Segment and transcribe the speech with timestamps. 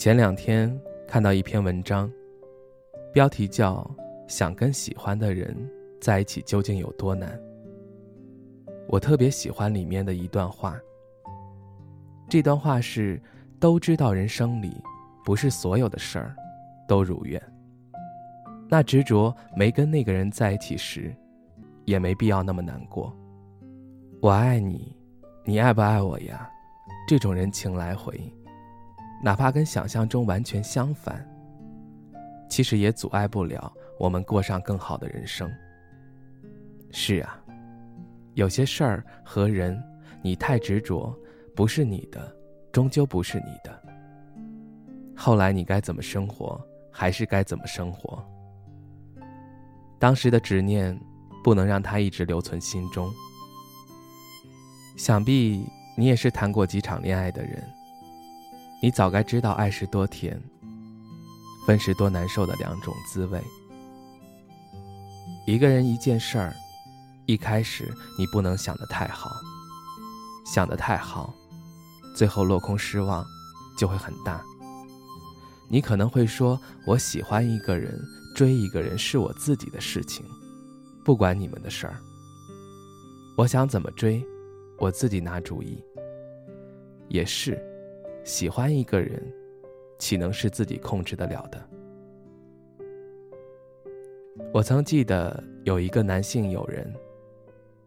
[0.00, 0.74] 前两天
[1.06, 2.10] 看到一篇文章，
[3.12, 3.86] 标题叫
[4.26, 5.54] “想跟喜欢的人
[6.00, 7.38] 在一起究竟有多难”。
[8.88, 10.80] 我特别喜欢里面的一段话。
[12.30, 13.20] 这段话是：
[13.58, 14.74] 都知道人生里
[15.22, 16.34] 不是所有的事儿
[16.88, 17.38] 都如愿。
[18.70, 21.14] 那执着没跟那个人在一起时，
[21.84, 23.14] 也没必要那么难过。
[24.22, 24.96] 我爱你，
[25.44, 26.50] 你爱不爱我呀？
[27.06, 28.18] 这种人情来回。
[29.22, 31.26] 哪怕跟想象中完全相反，
[32.48, 35.50] 其实也阻碍不了我们过上更好的人生。
[36.90, 37.38] 是啊，
[38.34, 39.80] 有些事儿和人，
[40.22, 41.14] 你太执着，
[41.54, 42.34] 不是你的，
[42.72, 43.82] 终究不是你的。
[45.14, 46.58] 后来你该怎么生活，
[46.90, 48.26] 还是该怎么生活。
[49.98, 50.98] 当时的执念，
[51.44, 53.12] 不能让它一直留存心中。
[54.96, 57.62] 想必你也是谈过几场恋爱的人。
[58.82, 60.40] 你早该知道爱是多甜，
[61.66, 63.38] 分是多难受的两种滋味。
[65.46, 66.54] 一个人一件事儿，
[67.26, 69.30] 一开始你不能想得太好，
[70.46, 71.34] 想得太好，
[72.16, 73.22] 最后落空失望
[73.76, 74.42] 就会很大。
[75.68, 78.00] 你可能会说：“我喜欢一个人，
[78.34, 80.24] 追一个人是我自己的事情，
[81.04, 81.96] 不管你们的事儿。
[83.36, 84.24] 我想怎么追，
[84.78, 85.78] 我自己拿主意。”
[87.08, 87.62] 也是。
[88.24, 89.22] 喜欢一个人，
[89.98, 91.60] 岂能是自己控制得了的？
[94.52, 96.92] 我曾记得有一个男性友人，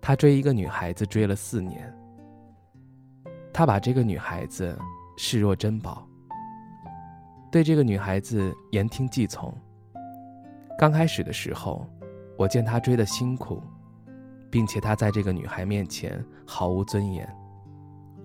[0.00, 1.94] 他追一个女孩子追了四年。
[3.52, 4.76] 他把这个女孩子
[5.16, 6.06] 视若珍宝，
[7.50, 9.52] 对这个女孩子言听计从。
[10.78, 11.84] 刚开始的时候，
[12.36, 13.62] 我见他追的辛苦，
[14.50, 17.28] 并且他在这个女孩面前毫无尊严，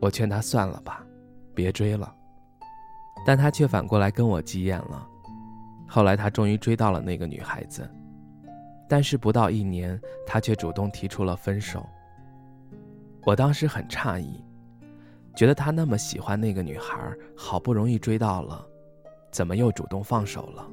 [0.00, 1.06] 我劝他算了吧。
[1.54, 2.14] 别追了，
[3.26, 5.06] 但他却反过来跟我急眼了。
[5.86, 7.88] 后来他终于追到了那个女孩子，
[8.88, 11.84] 但是不到一年，他却主动提出了分手。
[13.24, 14.42] 我当时很诧异，
[15.34, 16.96] 觉得他那么喜欢那个女孩，
[17.36, 18.64] 好不容易追到了，
[19.30, 20.66] 怎么又主动放手了？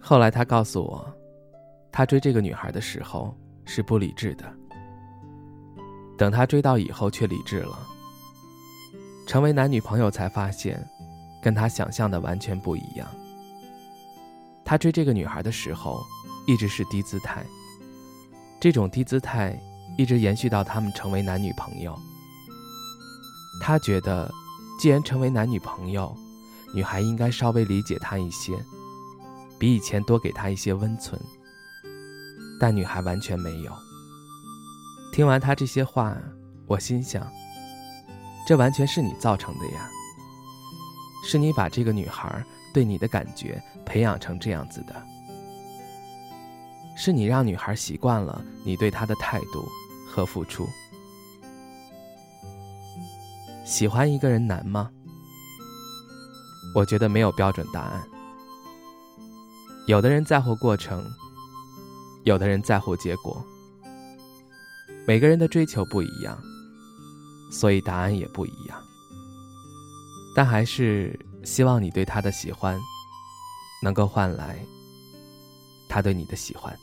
[0.00, 1.10] 后来他告诉我，
[1.90, 3.34] 他追这个女孩的时候
[3.64, 4.44] 是不理智的，
[6.18, 7.78] 等他追到以后却理智了。
[9.26, 10.86] 成为男女朋友才发现，
[11.42, 13.08] 跟他想象的完全不一样。
[14.64, 16.02] 他追这个女孩的时候，
[16.46, 17.44] 一直是低姿态，
[18.60, 19.58] 这种低姿态
[19.98, 21.98] 一直延续到他们成为男女朋友。
[23.60, 24.30] 他觉得，
[24.80, 26.16] 既然成为男女朋友，
[26.74, 28.52] 女孩应该稍微理解他一些，
[29.58, 31.20] 比以前多给他一些温存。
[32.58, 33.72] 但女孩完全没有。
[35.12, 36.16] 听完他这些话，
[36.66, 37.26] 我心想。
[38.46, 39.88] 这完全是你造成的呀！
[41.24, 42.44] 是你把这个女孩
[42.74, 45.06] 对你的感觉培养成这样子的，
[46.96, 49.64] 是你让女孩习惯了你对她的态度
[50.08, 50.68] 和付出。
[53.64, 54.90] 喜欢一个人难吗？
[56.74, 58.02] 我觉得没有标准答案。
[59.86, 61.04] 有的人在乎过程，
[62.24, 63.44] 有的人在乎结果。
[65.06, 66.36] 每个人的追求不一样。
[67.52, 68.82] 所以答案也不一样，
[70.34, 72.80] 但还是希望你对他的喜欢，
[73.82, 74.64] 能够换来
[75.88, 76.74] 他对你的喜欢。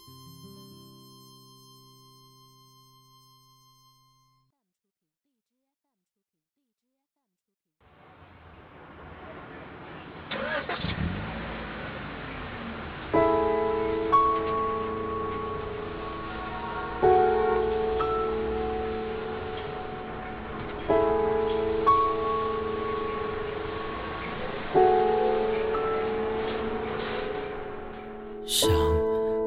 [28.51, 28.67] 想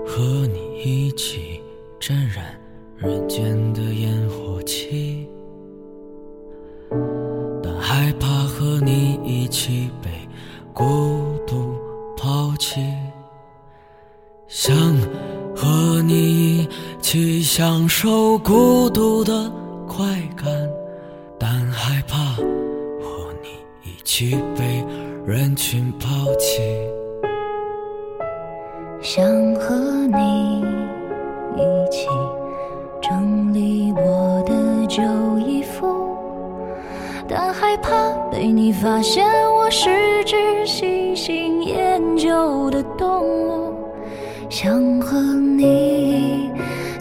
[0.06, 1.60] 和你一起
[1.98, 2.56] 沾染
[2.96, 3.42] 人间
[3.72, 5.26] 的烟火气，
[7.60, 10.08] 但害怕和你一起被
[10.72, 11.74] 孤独
[12.16, 12.80] 抛弃。
[14.46, 14.72] 想
[15.52, 16.68] 和你一
[17.00, 19.52] 起享受孤独的
[19.88, 20.46] 快感，
[21.40, 23.48] 但害怕和你
[23.82, 24.84] 一起被
[25.26, 26.60] 人群抛弃。
[29.02, 29.26] 想
[29.56, 29.74] 和
[30.16, 30.64] 你
[31.56, 32.06] 一起
[33.02, 35.02] 整理我的旧
[35.40, 36.16] 衣服，
[37.28, 37.90] 但害怕
[38.30, 39.90] 被你发现我是
[40.24, 43.74] 只喜新厌旧的动物。
[44.48, 46.48] 想和你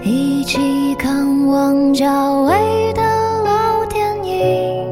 [0.03, 3.03] 一起看王家卫的
[3.43, 4.87] 老电影，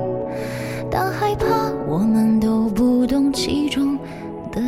[0.91, 1.47] 但害怕
[1.87, 3.19] 我们都不懂。
[3.19, 3.97] 懂其中
[4.51, 4.61] 的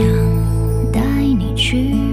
[0.00, 0.08] 想
[0.90, 2.09] 带你去。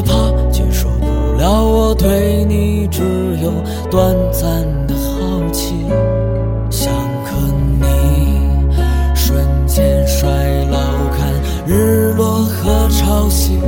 [0.00, 1.04] 害怕接受不
[1.36, 3.02] 了我对你只
[3.42, 3.52] 有
[3.90, 4.50] 短暂
[4.86, 5.74] 的好奇。
[6.70, 6.90] 想
[7.22, 7.36] 和
[7.78, 7.84] 你
[9.14, 10.26] 瞬间衰
[10.70, 10.78] 老，
[11.12, 11.28] 看
[11.66, 13.58] 日落和潮汐，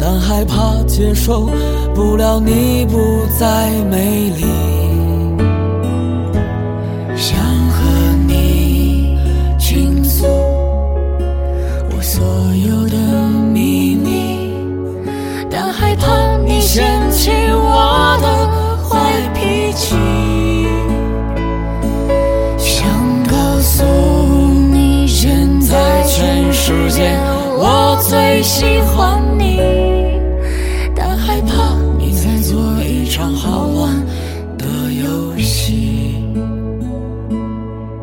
[0.00, 1.48] 但害怕接受
[1.94, 4.46] 不了你不再美丽。
[7.14, 7.38] 想
[28.42, 29.58] 喜欢你，
[30.94, 33.94] 但害怕你在做一场好玩
[34.56, 36.22] 的游戏。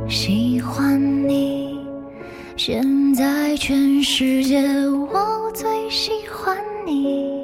[0.09, 1.79] 喜欢你，
[2.57, 2.83] 现
[3.15, 7.41] 在全世界我最喜欢你，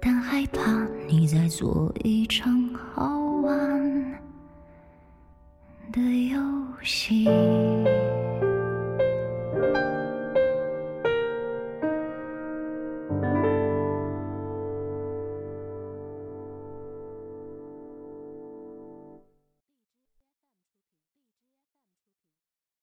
[0.00, 4.18] 但害怕你在做一场好玩
[5.92, 6.00] 的
[6.30, 6.38] 游
[6.82, 7.28] 戏。